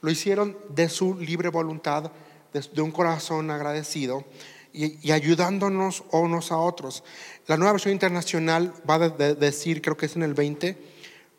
lo 0.03 0.11
hicieron 0.11 0.57
de 0.69 0.89
su 0.89 1.15
libre 1.15 1.49
voluntad, 1.49 2.11
de, 2.53 2.83
un 2.83 2.91
corazón 2.91 3.51
agradecido 3.51 4.25
y, 4.73 5.11
ayudándonos 5.11 6.05
unos 6.11 6.53
a 6.53 6.57
otros. 6.57 7.05
La 7.47 7.57
nueva 7.57 7.73
versión 7.73 7.93
internacional 7.93 8.73
va 8.89 8.95
a 8.95 9.09
decir, 9.09 9.83
creo 9.83 9.97
que 9.97 10.07
es 10.07 10.17
en 10.17 10.23
el 10.23 10.35
20, 10.35 10.79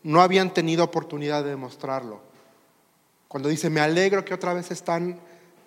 no 0.04 0.20
habían 0.20 0.52
tenido 0.52 0.84
oportunidad 0.84 1.42
de 1.42 1.50
demostrarlo. 1.50 2.20
Cuando 3.28 3.48
dice, 3.48 3.70
me 3.70 3.80
alegro 3.80 4.24
que 4.24 4.34
otra 4.34 4.54
vez 4.54 4.70
están, 4.70 5.18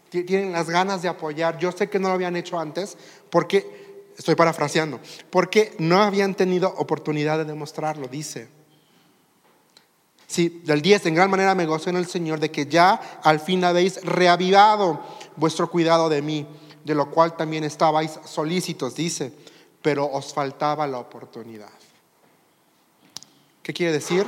tienen 0.10 0.54
las 0.54 0.70
ganas 0.70 1.02
de 1.02 1.10
apoyar, 1.10 1.58
yo 1.58 1.72
sé 1.72 1.90
que 1.90 2.00
no 2.00 2.08
lo 2.08 2.14
habían 2.14 2.36
hecho 2.36 2.60
antes, 2.60 2.98
porque, 3.30 4.06
estoy 4.18 4.36
parafraseando, 4.36 5.00
porque 5.30 5.76
no 5.80 6.02
habían 6.02 6.36
tenido 6.36 6.74
oportunidad 6.78 7.38
de 7.38 7.46
demostrarlo, 7.46 8.08
dice. 8.08 8.48
Sí, 10.28 10.62
del 10.66 10.82
10, 10.82 11.06
en 11.06 11.16
gran 11.16 11.30
manera 11.30 11.56
me 11.56 11.66
gozo 11.66 11.90
en 11.90 11.96
el 11.96 12.06
Señor 12.06 12.40
de 12.40 12.52
que 12.52 12.66
ya 12.66 13.20
al 13.24 13.40
fin 13.40 13.64
habéis 13.64 14.04
reavivado 14.04 15.02
vuestro 15.38 15.70
cuidado 15.70 16.10
de 16.10 16.22
mí, 16.22 16.46
de 16.88 16.96
lo 16.96 17.12
cual 17.12 17.36
también 17.36 17.66
estabais 17.66 18.18
solícitos, 18.24 18.96
dice, 18.96 19.34
pero 19.82 20.06
os 20.06 20.34
faltaba 20.34 20.88
la 20.88 21.00
oportunidad. 21.00 21.70
¿Qué 23.62 23.74
quiere 23.74 23.92
decir? 23.92 24.26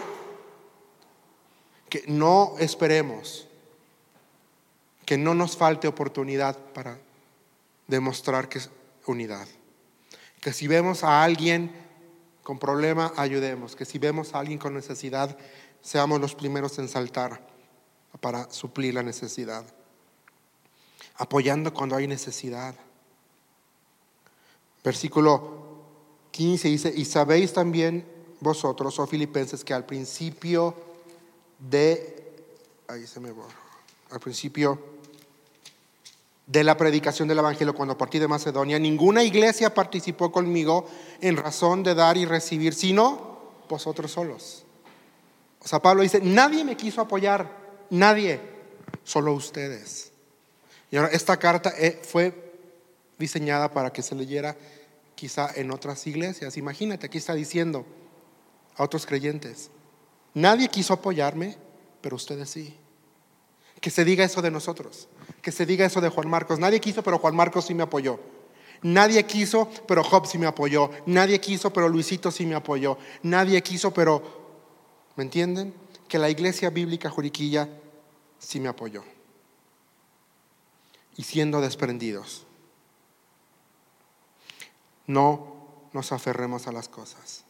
Que 1.88 2.04
no 2.08 2.56
esperemos, 2.60 3.48
que 5.06 5.18
no 5.18 5.34
nos 5.34 5.56
falte 5.56 5.88
oportunidad 5.88 6.58
para 6.74 7.00
demostrar 7.88 8.50
que 8.50 8.58
es 8.58 8.70
unidad. 9.06 9.48
Que 10.42 10.51
si 10.51 10.68
vemos 10.68 11.06
a 11.06 11.24
alguien 11.24 11.72
con 12.44 12.60
problema, 12.60 13.13
ayudemos. 13.16 13.78
Que 13.78 13.86
si 13.86 14.00
vemos 14.00 14.36
a 14.36 14.39
alguien 14.39 14.60
con 14.60 14.74
necesidad, 14.74 15.38
seamos 15.82 16.20
los 16.20 16.36
primeros 16.36 16.78
en 16.78 16.89
saltar 16.89 17.42
para 18.20 18.51
suplir 18.51 18.96
la 18.96 19.04
necesidad, 19.04 19.63
apoyando 21.20 21.74
cuando 21.74 21.96
hay 21.96 22.08
necesidad. 22.08 22.74
Versículo 24.84 25.60
15 26.32 26.68
dice, 26.70 26.94
y 26.96 27.06
sabéis 27.06 27.54
también 27.54 28.06
vosotros, 28.40 28.98
oh 29.00 29.06
filipenses, 29.06 29.64
que 29.64 29.74
al 29.74 29.86
principio 29.86 30.74
de, 31.60 32.34
ahí 32.88 33.06
se 33.06 33.20
me 33.20 33.32
borra, 33.32 33.54
al 34.12 34.20
principio 34.20 34.80
de 36.48 36.64
la 36.64 36.78
predicación 36.78 37.28
del 37.28 37.40
Evangelio 37.40 37.76
cuando 37.76 37.98
partí 37.98 38.18
de 38.18 38.28
Macedonia, 38.28 38.80
ninguna 38.80 39.22
iglesia 39.22 39.74
participó 39.74 40.32
conmigo 40.32 40.88
en 41.20 41.36
razón 41.36 41.84
de 41.84 41.94
dar 41.96 42.16
y 42.18 42.26
recibir, 42.26 42.74
sino 42.74 43.40
vosotros 43.68 44.12
solos. 44.12 44.64
O 45.62 45.68
sea, 45.68 45.82
Pablo 45.82 46.02
dice, 46.02 46.22
nadie 46.22 46.64
me 46.64 46.78
quiso 46.78 47.02
apoyar, 47.02 47.52
nadie, 47.90 48.40
solo 49.04 49.34
ustedes. 49.34 50.09
Y 50.91 50.98
ahora 50.98 51.10
esta 51.10 51.38
carta 51.38 51.74
eh, 51.77 52.00
fue 52.03 52.34
diseñada 53.17 53.72
para 53.72 53.91
que 53.91 54.01
se 54.01 54.15
leyera 54.15 54.55
quizá 55.15 55.50
en 55.55 55.72
otras 55.72 56.05
iglesias. 56.08 56.58
Imagínate, 56.58 57.08
aquí 57.08 57.17
está 57.17 57.34
diciendo 57.34 57.86
a 58.75 58.84
otros 58.84 59.05
creyentes, 59.05 59.70
nadie 60.33 60.70
quiso 60.70 60.94
apoyarme, 60.94 61.57
pero 62.01 62.16
ustedes 62.16 62.50
sí. 62.50 62.77
Que 63.81 63.90
se 63.90 64.03
diga 64.03 64.25
eso 64.25 64.42
de 64.42 64.51
nosotros, 64.51 65.07
que 65.42 65.51
se 65.51 65.66
diga 65.66 65.85
eso 65.85 66.01
de 66.01 66.09
Juan 66.09 66.29
Marcos. 66.29 66.59
Nadie 66.59 66.79
quiso, 66.79 67.03
pero 67.03 67.20
Juan 67.20 67.35
Marcos 67.35 67.66
sí 67.66 67.74
me 67.74 67.83
apoyó. 67.83 68.20
Nadie 68.81 69.25
quiso, 69.25 69.70
pero 69.87 70.03
Job 70.03 70.25
sí 70.25 70.37
me 70.37 70.48
apoyó. 70.48 70.90
Nadie 71.05 71.40
quiso, 71.40 71.72
pero 71.72 71.90
Luisito 71.90 72.31
sí 72.31 72.46
me 72.46 72.55
apoyó. 72.55 72.98
Nadie 73.24 73.61
quiso, 73.61 73.94
pero 73.94 74.40
¿Me 75.20 75.24
entienden? 75.24 75.74
Que 76.07 76.18
la 76.18 76.29
iglesia 76.29 76.70
bíblica 76.70 77.09
Juriquilla 77.09 77.68
sí 78.37 78.61
me 78.61 78.70
apoyó. 78.70 79.03
Y 81.17 81.24
siendo 81.24 81.61
desprendidos, 81.61 82.45
no 85.07 85.55
nos 85.91 86.11
aferremos 86.11 86.67
a 86.67 86.72
las 86.72 86.87
cosas. 86.87 87.43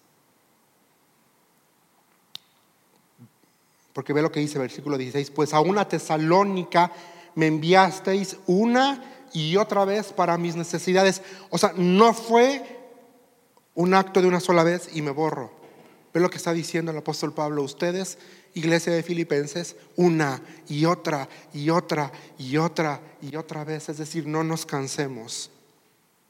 Porque 3.94 4.14
ve 4.14 4.22
lo 4.22 4.32
que 4.32 4.40
dice 4.40 4.56
el 4.56 4.62
versículo 4.62 4.98
16, 4.98 5.32
pues 5.32 5.54
a 5.54 5.60
una 5.60 5.88
tesalónica 5.88 6.92
me 7.36 7.48
enviasteis 7.48 8.38
una 8.48 9.04
y 9.34 9.58
otra 9.58 9.86
vez 9.86 10.14
para 10.14 10.38
mis 10.38 10.56
necesidades. 10.56 11.22
O 11.50 11.58
sea, 11.58 11.74
no 11.76 12.14
fue 12.14 12.80
un 13.76 13.94
acto 13.94 14.22
de 14.22 14.28
una 14.28 14.40
sola 14.40 14.64
vez 14.64 14.90
y 14.94 15.02
me 15.02 15.12
borro. 15.12 15.52
Ve 16.14 16.20
lo 16.20 16.30
que 16.30 16.38
está 16.38 16.54
diciendo 16.54 16.92
el 16.92 16.98
apóstol 16.98 17.34
Pablo. 17.34 17.64
Ustedes, 17.64 18.18
iglesia 18.54 18.94
de 18.94 19.04
Filipenses, 19.04 19.76
una 19.96 20.42
y 20.68 20.86
otra 20.86 21.28
y 21.54 21.70
otra 21.70 22.12
y 22.38 22.58
otra 22.58 23.02
y 23.22 23.36
otra 23.36 23.64
vez. 23.64 23.90
Es 23.90 23.98
decir, 23.98 24.28
no 24.28 24.44
nos 24.44 24.66
cansemos 24.66 25.52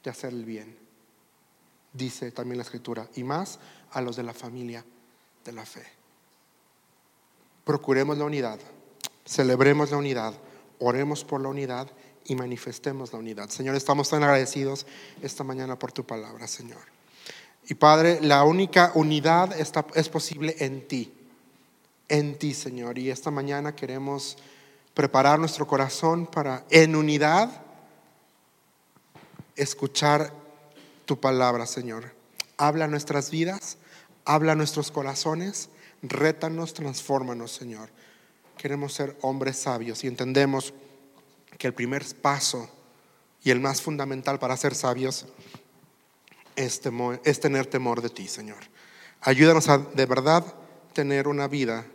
de 0.02 0.10
hacer 0.10 0.32
el 0.32 0.44
bien. 0.44 0.76
Dice 1.92 2.30
también 2.30 2.58
la 2.58 2.64
escritura. 2.64 3.08
Y 3.16 3.24
más 3.24 3.58
a 3.92 4.00
los 4.00 4.16
de 4.16 4.22
la 4.22 4.34
familia 4.34 4.84
de 5.44 5.52
la 5.52 5.64
fe. 5.66 5.84
Procuremos 7.64 8.18
la 8.18 8.24
unidad. 8.24 8.58
Celebremos 9.26 9.90
la 9.90 9.96
unidad. 9.96 10.34
Oremos 10.78 11.24
por 11.24 11.40
la 11.40 11.48
unidad 11.48 11.90
y 12.24 12.34
manifestemos 12.36 13.12
la 13.12 13.18
unidad. 13.18 13.48
Señor, 13.48 13.74
estamos 13.74 14.08
tan 14.08 14.22
agradecidos 14.22 14.86
esta 15.22 15.44
mañana 15.44 15.78
por 15.78 15.92
tu 15.92 16.04
palabra, 16.04 16.46
Señor. 16.46 16.80
Y 17.68 17.74
Padre, 17.74 18.20
la 18.20 18.44
única 18.44 18.92
unidad 18.94 19.58
está, 19.58 19.86
es 19.94 20.08
posible 20.08 20.56
en 20.58 20.86
ti, 20.86 21.12
en 22.10 22.36
ti, 22.36 22.52
Señor. 22.52 22.98
Y 22.98 23.10
esta 23.10 23.30
mañana 23.30 23.74
queremos 23.74 24.36
preparar 24.92 25.38
nuestro 25.38 25.66
corazón 25.66 26.26
para, 26.26 26.66
en 26.68 26.94
unidad, 26.94 27.62
escuchar 29.56 30.32
tu 31.06 31.18
palabra, 31.18 31.64
Señor. 31.64 32.12
Habla 32.58 32.88
nuestras 32.88 33.30
vidas, 33.30 33.78
habla 34.26 34.54
nuestros 34.54 34.90
corazones, 34.90 35.70
rétanos, 36.02 36.74
transfórmanos, 36.74 37.52
Señor. 37.52 37.88
Queremos 38.58 38.92
ser 38.92 39.16
hombres 39.22 39.56
sabios 39.56 40.04
y 40.04 40.08
entendemos 40.08 40.74
que 41.56 41.68
el 41.68 41.74
primer 41.74 42.04
paso 42.20 42.68
y 43.42 43.50
el 43.50 43.60
más 43.60 43.80
fundamental 43.80 44.38
para 44.38 44.56
ser 44.56 44.74
sabios 44.74 45.26
es, 46.56 46.80
tener 47.40 47.66
temor 47.66 48.02
de 48.02 48.10
ti, 48.10 48.28
Señor. 48.28 48.58
Ayúdanos 49.22 49.68
a 49.68 49.78
de 49.78 50.06
verdad 50.06 50.44
tener 50.92 51.28
una 51.28 51.48
vida 51.48 51.86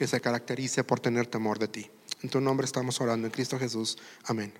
que 0.00 0.06
se 0.06 0.18
caracterice 0.22 0.82
por 0.82 0.98
tener 0.98 1.26
temor 1.26 1.58
de 1.58 1.68
ti. 1.68 1.90
En 2.22 2.30
tu 2.30 2.40
nombre 2.40 2.64
estamos 2.64 3.02
orando, 3.02 3.26
en 3.26 3.30
Cristo 3.30 3.58
Jesús. 3.58 3.98
Amén. 4.24 4.50